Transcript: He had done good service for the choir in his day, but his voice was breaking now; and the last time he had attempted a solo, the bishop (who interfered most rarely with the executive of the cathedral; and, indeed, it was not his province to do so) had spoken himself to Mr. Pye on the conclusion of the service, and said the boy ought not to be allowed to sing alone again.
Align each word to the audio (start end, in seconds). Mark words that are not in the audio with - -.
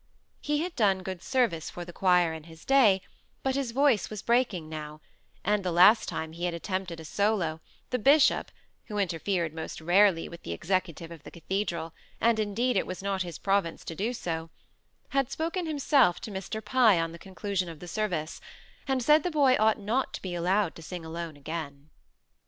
He 0.39 0.63
had 0.63 0.75
done 0.75 1.03
good 1.03 1.21
service 1.21 1.69
for 1.69 1.85
the 1.85 1.93
choir 1.93 2.33
in 2.33 2.45
his 2.45 2.65
day, 2.65 3.03
but 3.43 3.53
his 3.53 3.69
voice 3.69 4.09
was 4.09 4.23
breaking 4.23 4.67
now; 4.67 4.99
and 5.45 5.63
the 5.63 5.71
last 5.71 6.09
time 6.09 6.31
he 6.33 6.45
had 6.45 6.55
attempted 6.55 6.99
a 6.99 7.05
solo, 7.05 7.61
the 7.91 7.99
bishop 7.99 8.49
(who 8.85 8.97
interfered 8.97 9.53
most 9.53 9.79
rarely 9.79 10.27
with 10.27 10.41
the 10.41 10.53
executive 10.53 11.11
of 11.11 11.21
the 11.21 11.29
cathedral; 11.29 11.93
and, 12.19 12.39
indeed, 12.39 12.77
it 12.77 12.87
was 12.87 13.03
not 13.03 13.21
his 13.21 13.37
province 13.37 13.85
to 13.85 13.93
do 13.93 14.11
so) 14.11 14.49
had 15.09 15.29
spoken 15.29 15.67
himself 15.67 16.19
to 16.21 16.31
Mr. 16.31 16.65
Pye 16.65 16.99
on 16.99 17.11
the 17.11 17.19
conclusion 17.19 17.69
of 17.69 17.77
the 17.79 17.87
service, 17.87 18.41
and 18.87 19.03
said 19.03 19.21
the 19.21 19.29
boy 19.29 19.55
ought 19.59 19.77
not 19.77 20.15
to 20.15 20.21
be 20.23 20.33
allowed 20.33 20.73
to 20.77 20.81
sing 20.81 21.05
alone 21.05 21.37
again. 21.37 21.91